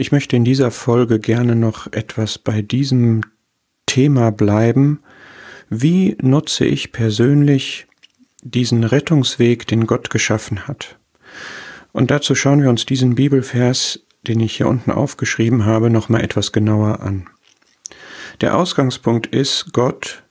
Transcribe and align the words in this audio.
Ich 0.00 0.12
möchte 0.12 0.36
in 0.36 0.44
dieser 0.44 0.70
Folge 0.70 1.18
gerne 1.18 1.56
noch 1.56 1.92
etwas 1.92 2.38
bei 2.38 2.62
diesem 2.62 3.22
Thema 3.84 4.30
bleiben. 4.30 5.00
Wie 5.70 6.16
nutze 6.22 6.66
ich 6.66 6.92
persönlich 6.92 7.88
diesen 8.40 8.84
Rettungsweg, 8.84 9.66
den 9.66 9.88
Gott 9.88 10.08
geschaffen 10.08 10.68
hat? 10.68 11.00
Und 11.90 12.12
dazu 12.12 12.36
schauen 12.36 12.62
wir 12.62 12.70
uns 12.70 12.86
diesen 12.86 13.16
Bibelvers, 13.16 13.98
den 14.22 14.38
ich 14.38 14.56
hier 14.58 14.68
unten 14.68 14.92
aufgeschrieben 14.92 15.66
habe, 15.66 15.90
nochmal 15.90 16.22
etwas 16.22 16.52
genauer 16.52 17.00
an. 17.00 17.26
Der 18.40 18.56
Ausgangspunkt 18.56 19.26
ist 19.26 19.72
Gott, 19.72 20.22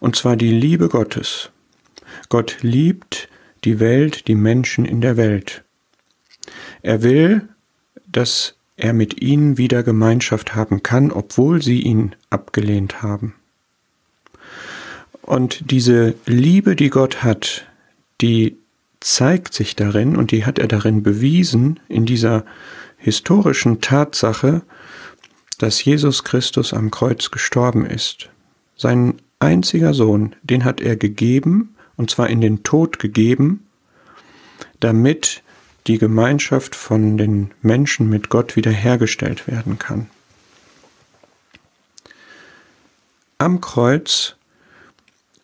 und 0.00 0.16
zwar 0.16 0.34
die 0.34 0.50
Liebe 0.50 0.88
Gottes. 0.88 1.50
Gott 2.28 2.56
liebt 2.62 3.28
die 3.62 3.78
Welt, 3.78 4.26
die 4.26 4.34
Menschen 4.34 4.84
in 4.84 5.00
der 5.00 5.16
Welt. 5.16 5.62
Er 6.82 7.04
will, 7.04 7.48
dass 8.08 8.55
er 8.76 8.92
mit 8.92 9.22
ihnen 9.22 9.58
wieder 9.58 9.82
Gemeinschaft 9.82 10.54
haben 10.54 10.82
kann, 10.82 11.10
obwohl 11.10 11.62
sie 11.62 11.80
ihn 11.80 12.14
abgelehnt 12.30 13.02
haben. 13.02 13.34
Und 15.22 15.70
diese 15.70 16.14
Liebe, 16.26 16.76
die 16.76 16.90
Gott 16.90 17.24
hat, 17.24 17.66
die 18.20 18.56
zeigt 19.00 19.54
sich 19.54 19.76
darin 19.76 20.16
und 20.16 20.30
die 20.30 20.44
hat 20.44 20.58
er 20.58 20.68
darin 20.68 21.02
bewiesen, 21.02 21.80
in 21.88 22.06
dieser 22.06 22.44
historischen 22.98 23.80
Tatsache, 23.80 24.62
dass 25.58 25.84
Jesus 25.84 26.24
Christus 26.24 26.72
am 26.72 26.90
Kreuz 26.90 27.30
gestorben 27.30 27.86
ist. 27.86 28.28
Sein 28.76 29.14
einziger 29.38 29.94
Sohn, 29.94 30.36
den 30.42 30.64
hat 30.64 30.80
er 30.80 30.96
gegeben, 30.96 31.74
und 31.96 32.10
zwar 32.10 32.28
in 32.28 32.40
den 32.40 32.62
Tod 32.62 32.98
gegeben, 32.98 33.66
damit 34.80 35.42
die 35.86 35.98
Gemeinschaft 35.98 36.74
von 36.74 37.16
den 37.16 37.52
Menschen 37.62 38.08
mit 38.08 38.28
Gott 38.28 38.56
wiederhergestellt 38.56 39.46
werden 39.46 39.78
kann. 39.78 40.10
Am 43.38 43.60
Kreuz 43.60 44.36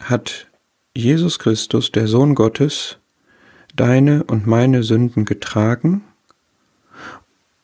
hat 0.00 0.46
Jesus 0.94 1.38
Christus, 1.38 1.92
der 1.92 2.06
Sohn 2.06 2.34
Gottes, 2.34 2.98
deine 3.74 4.24
und 4.24 4.46
meine 4.46 4.82
Sünden 4.82 5.24
getragen 5.24 6.04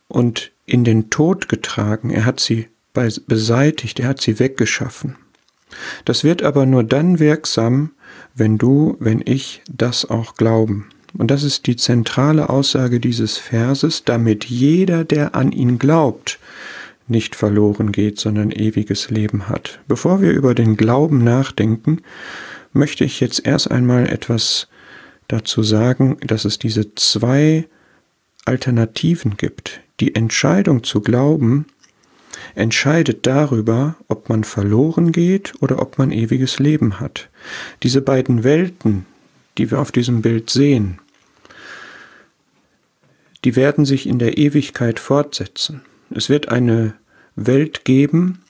und 0.09 0.53
in 0.67 0.85
den 0.85 1.11
Tod 1.11 1.49
getragen. 1.49 2.11
Er 2.11 2.25
hat 2.25 2.41
sie 2.41 2.69
beseitigt, 2.93 4.01
er 4.01 4.09
hat 4.09 4.21
sie 4.21 4.39
weggeschaffen. 4.39 5.17
Das 6.05 6.25
wird 6.25 6.43
aber 6.43 6.67
nur 6.67 6.85
dann 6.85 7.19
wirksam, 7.19 7.93
wenn 8.35 8.59
du, 8.59 8.97
wenn 9.01 9.23
ich 9.25 9.63
das 9.69 10.09
auch 10.09 10.35
glauben. 10.35 10.89
Und 11.19 11.31
das 11.31 11.43
ist 11.43 11.67
die 11.67 11.77
zentrale 11.77 12.51
Aussage 12.51 13.01
dieses 13.01 13.39
Verses, 13.39 14.05
damit 14.05 14.45
jeder, 14.45 15.05
der 15.05 15.35
an 15.35 15.53
ihn 15.53 15.79
glaubt, 15.79 16.39
nicht 17.09 17.37
verloren 17.37 17.93
geht, 17.93 18.19
sondern 18.19 18.51
ewiges 18.51 19.11
Leben 19.11 19.49
hat. 19.49 19.81
Bevor 19.87 20.21
wir 20.21 20.33
über 20.33 20.55
den 20.55 20.77
Glauben 20.77 21.23
nachdenken, 21.23 22.03
möchte 22.73 23.05
ich 23.05 23.21
jetzt 23.21 23.47
erst 23.47 23.71
einmal 23.71 24.09
etwas 24.09 24.69
dazu 25.29 25.63
sagen, 25.63 26.19
dass 26.27 26.45
es 26.45 26.59
diese 26.59 26.95
zwei 26.95 27.67
Alternativen 28.45 29.37
gibt. 29.37 29.81
Die 30.01 30.15
Entscheidung 30.15 30.85
zu 30.85 31.01
glauben 31.01 31.67
entscheidet 32.55 33.27
darüber, 33.27 33.97
ob 34.09 34.29
man 34.29 34.45
verloren 34.45 35.13
geht 35.13 35.55
oder 35.61 35.81
ob 35.81 35.99
man 35.99 36.13
ewiges 36.13 36.59
Leben 36.59 37.01
hat. 37.01 37.29
Diese 37.83 38.01
beiden 38.01 38.45
Welten, 38.45 39.07
die 39.59 39.71
wir 39.71 39.81
auf 39.81 39.91
diesem 39.91 40.23
Bild 40.23 40.51
sehen, 40.51 40.99
die 43.47 43.55
werden 43.55 43.85
sich 43.85 44.09
in 44.09 44.19
der 44.19 44.39
Ewigkeit 44.39 44.99
fortsetzen. 44.99 45.83
Es 46.11 46.29
wird 46.29 46.49
eine 46.49 46.95
Welt 47.37 47.85
geben, 47.85 48.43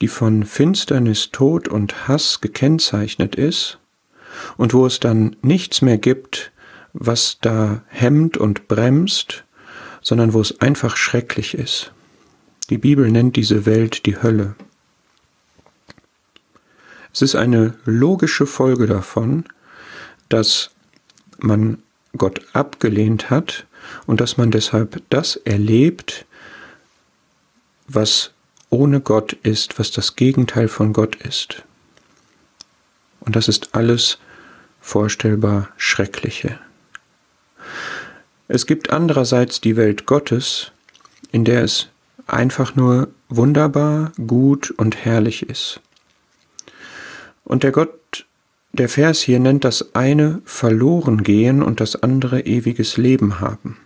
die 0.00 0.08
von 0.08 0.44
Finsternis, 0.44 1.30
Tod 1.30 1.68
und 1.68 2.08
Hass 2.08 2.40
gekennzeichnet 2.40 3.36
ist 3.36 3.78
und 4.56 4.72
wo 4.72 4.86
es 4.86 4.98
dann 4.98 5.36
nichts 5.42 5.82
mehr 5.82 5.98
gibt, 5.98 6.52
was 6.94 7.36
da 7.42 7.82
hemmt 7.88 8.38
und 8.38 8.66
bremst, 8.66 9.44
sondern 10.00 10.32
wo 10.32 10.40
es 10.40 10.58
einfach 10.62 10.96
schrecklich 10.96 11.52
ist. 11.52 11.92
Die 12.70 12.78
Bibel 12.78 13.10
nennt 13.10 13.36
diese 13.36 13.66
Welt 13.66 14.06
die 14.06 14.22
Hölle. 14.22 14.54
Es 17.12 17.20
ist 17.20 17.34
eine 17.34 17.74
logische 17.84 18.46
Folge 18.46 18.86
davon, 18.86 19.44
dass 20.30 20.70
man 21.40 21.82
Gott 22.16 22.40
abgelehnt 22.54 23.28
hat 23.28 23.66
und 24.06 24.20
dass 24.20 24.36
man 24.36 24.50
deshalb 24.50 25.02
das 25.10 25.36
erlebt, 25.36 26.24
was 27.88 28.32
ohne 28.70 29.00
Gott 29.00 29.32
ist, 29.32 29.78
was 29.78 29.90
das 29.90 30.16
Gegenteil 30.16 30.68
von 30.68 30.92
Gott 30.92 31.16
ist. 31.16 31.62
Und 33.20 33.36
das 33.36 33.48
ist 33.48 33.74
alles 33.74 34.18
vorstellbar 34.80 35.68
Schreckliche. 35.76 36.58
Es 38.48 38.66
gibt 38.66 38.90
andererseits 38.90 39.60
die 39.60 39.76
Welt 39.76 40.06
Gottes, 40.06 40.72
in 41.30 41.44
der 41.44 41.62
es 41.62 41.88
einfach 42.26 42.74
nur 42.74 43.08
wunderbar, 43.28 44.12
gut 44.26 44.70
und 44.70 44.96
herrlich 45.04 45.48
ist. 45.48 45.80
Und 47.44 47.62
der 47.62 47.72
Gott 47.72 48.26
der 48.72 48.88
Vers 48.88 49.20
hier 49.20 49.40
nennt 49.40 49.64
das 49.64 49.94
eine 49.94 50.42
verloren 50.44 51.22
gehen 51.22 51.62
und 51.62 51.80
das 51.80 52.02
andere 52.02 52.42
ewiges 52.42 52.96
Leben 52.96 53.40
haben. 53.40 53.78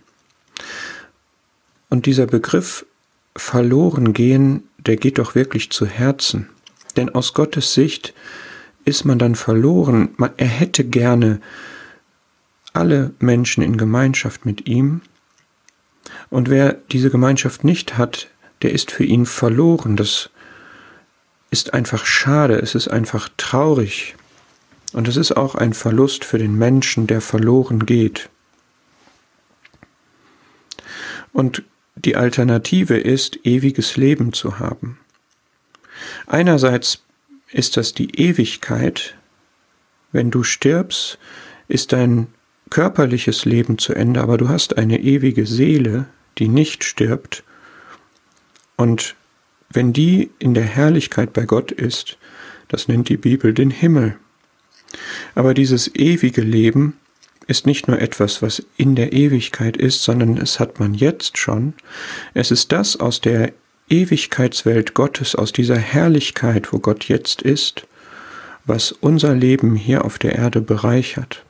Und 1.89 2.05
dieser 2.05 2.27
Begriff 2.27 2.85
verloren 3.35 4.13
gehen, 4.13 4.63
der 4.77 4.97
geht 4.97 5.17
doch 5.17 5.35
wirklich 5.35 5.71
zu 5.71 5.85
Herzen. 5.85 6.49
Denn 6.95 7.09
aus 7.09 7.33
Gottes 7.33 7.73
Sicht 7.73 8.13
ist 8.85 9.05
man 9.05 9.19
dann 9.19 9.35
verloren. 9.35 10.09
Er 10.37 10.47
hätte 10.47 10.83
gerne 10.83 11.41
alle 12.73 13.13
Menschen 13.19 13.63
in 13.63 13.77
Gemeinschaft 13.77 14.45
mit 14.45 14.67
ihm. 14.67 15.01
Und 16.29 16.49
wer 16.49 16.73
diese 16.91 17.09
Gemeinschaft 17.09 17.63
nicht 17.63 17.97
hat, 17.97 18.27
der 18.61 18.71
ist 18.71 18.91
für 18.91 19.03
ihn 19.03 19.25
verloren. 19.25 19.95
Das 19.95 20.29
ist 21.49 21.73
einfach 21.73 22.05
schade, 22.05 22.55
es 22.59 22.75
ist 22.75 22.87
einfach 22.87 23.29
traurig. 23.37 24.15
Und 24.95 25.09
es 25.09 25.17
ist 25.17 25.33
auch 25.33 25.55
ein 25.55 25.73
Verlust 25.73 26.23
für 26.23 26.37
den 26.37 26.57
Menschen, 26.57 27.05
der 27.05 27.19
verloren 27.19 27.85
geht. 27.85 28.29
Und 31.33 31.63
die 31.95 32.15
Alternative 32.15 32.95
ist, 32.95 33.45
ewiges 33.45 33.97
Leben 33.97 34.31
zu 34.31 34.57
haben. 34.57 34.97
Einerseits 36.27 37.03
ist 37.51 37.75
das 37.75 37.93
die 37.93 38.17
Ewigkeit. 38.21 39.15
Wenn 40.13 40.31
du 40.31 40.43
stirbst, 40.43 41.19
ist 41.67 41.91
dein 41.91 42.27
körperliches 42.69 43.43
Leben 43.43 43.77
zu 43.77 43.93
Ende, 43.93 44.21
aber 44.21 44.37
du 44.37 44.47
hast 44.47 44.77
eine 44.77 45.01
ewige 45.01 45.45
Seele, 45.45 46.05
die 46.37 46.47
nicht 46.47 46.85
stirbt. 46.85 47.43
Und 48.77 49.17
wenn 49.69 49.91
die 49.91 50.31
in 50.39 50.53
der 50.53 50.63
Herrlichkeit 50.63 51.33
bei 51.33 51.43
Gott 51.43 51.73
ist, 51.73 52.17
das 52.69 52.87
nennt 52.87 53.09
die 53.09 53.17
Bibel 53.17 53.53
den 53.53 53.71
Himmel. 53.71 54.17
Aber 55.35 55.53
dieses 55.53 55.93
ewige 55.93 56.41
Leben 56.41 56.97
ist 57.47 57.67
nicht 57.67 57.87
nur 57.87 58.01
etwas, 58.01 58.41
was 58.41 58.65
in 58.77 58.95
der 58.95 59.13
Ewigkeit 59.13 59.77
ist, 59.77 60.03
sondern 60.03 60.37
es 60.37 60.59
hat 60.59 60.79
man 60.79 60.93
jetzt 60.93 61.37
schon. 61.37 61.73
Es 62.33 62.49
ist 62.49 62.71
das 62.71 62.99
aus 62.99 63.21
der 63.21 63.53
Ewigkeitswelt 63.89 64.95
Gottes, 64.95 65.35
aus 65.35 65.51
dieser 65.51 65.77
Herrlichkeit, 65.77 66.73
wo 66.73 66.79
Gott 66.79 67.07
jetzt 67.07 67.41
ist, 67.43 67.85
was 68.65 68.91
unser 68.91 69.35
Leben 69.35 69.75
hier 69.75 70.05
auf 70.05 70.17
der 70.17 70.35
Erde 70.35 70.61
bereichert. 70.61 71.43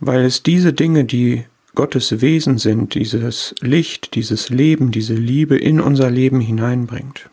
Weil 0.00 0.24
es 0.26 0.42
diese 0.42 0.74
Dinge, 0.74 1.06
die 1.06 1.44
Gottes 1.74 2.20
Wesen 2.20 2.58
sind, 2.58 2.94
dieses 2.94 3.54
Licht, 3.60 4.14
dieses 4.14 4.50
Leben, 4.50 4.90
diese 4.90 5.14
Liebe 5.14 5.56
in 5.56 5.80
unser 5.80 6.10
Leben 6.10 6.40
hineinbringt. 6.40 7.30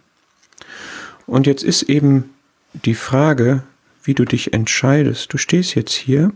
Und 1.25 1.47
jetzt 1.47 1.63
ist 1.63 1.83
eben 1.83 2.29
die 2.73 2.95
Frage, 2.95 3.63
wie 4.03 4.13
du 4.13 4.25
dich 4.25 4.53
entscheidest. 4.53 5.33
Du 5.33 5.37
stehst 5.37 5.75
jetzt 5.75 5.93
hier 5.93 6.31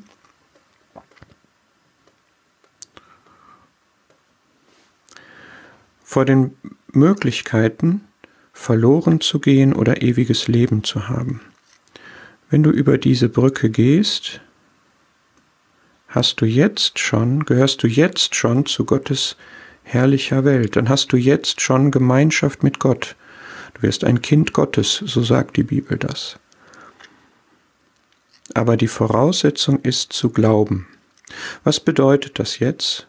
vor 6.03 6.25
den 6.25 6.55
Möglichkeiten, 6.91 8.01
verloren 8.53 9.21
zu 9.21 9.39
gehen 9.39 9.73
oder 9.73 10.01
ewiges 10.01 10.47
Leben 10.47 10.83
zu 10.83 11.09
haben. 11.09 11.41
Wenn 12.49 12.63
du 12.63 12.71
über 12.71 12.97
diese 12.97 13.29
Brücke 13.29 13.69
gehst, 13.69 14.39
hast 16.07 16.39
du 16.41 16.45
jetzt 16.45 16.97
schon, 16.97 17.45
gehörst 17.45 17.83
du 17.83 17.87
jetzt 17.87 18.35
schon 18.35 18.65
zu 18.65 18.85
Gottes 18.85 19.35
herrlicher 19.83 20.45
Welt, 20.45 20.75
dann 20.75 20.89
hast 20.89 21.11
du 21.11 21.17
jetzt 21.17 21.61
schon 21.61 21.91
Gemeinschaft 21.91 22.63
mit 22.63 22.79
Gott. 22.79 23.15
Du 23.73 23.83
wirst 23.83 24.03
ein 24.03 24.21
Kind 24.21 24.53
Gottes, 24.53 25.03
so 25.05 25.21
sagt 25.21 25.57
die 25.57 25.63
Bibel 25.63 25.97
das. 25.97 26.39
Aber 28.53 28.77
die 28.77 28.88
Voraussetzung 28.88 29.79
ist 29.81 30.13
zu 30.13 30.29
glauben. 30.29 30.88
Was 31.63 31.79
bedeutet 31.79 32.39
das 32.39 32.59
jetzt? 32.59 33.07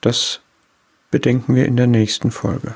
Das 0.00 0.40
bedenken 1.10 1.54
wir 1.54 1.66
in 1.66 1.76
der 1.76 1.86
nächsten 1.86 2.30
Folge. 2.30 2.74